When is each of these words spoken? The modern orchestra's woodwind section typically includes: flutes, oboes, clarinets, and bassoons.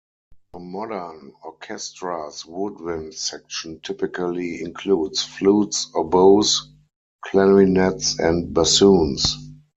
The 0.53 0.59
modern 0.59 1.31
orchestra's 1.43 2.43
woodwind 2.43 3.13
section 3.13 3.81
typically 3.81 4.63
includes: 4.63 5.21
flutes, 5.23 5.91
oboes, 5.93 6.71
clarinets, 7.23 8.17
and 8.17 8.51
bassoons. 8.51 9.37